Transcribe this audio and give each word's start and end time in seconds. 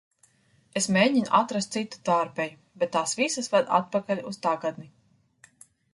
Es 0.79 0.87
mēģinu 0.95 1.29
atrast 1.39 1.75
citu 1.77 2.01
tārpeju, 2.09 2.57
bet 2.85 2.93
tās 2.97 3.15
visas 3.21 3.53
ved 3.57 3.69
atpakaļ 3.81 4.25
uz 4.33 4.41
tagadni! 4.47 4.91